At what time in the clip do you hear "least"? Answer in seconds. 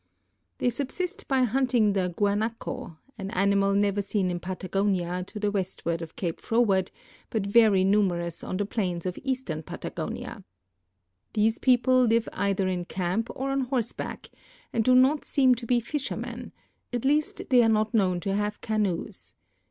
17.05-17.49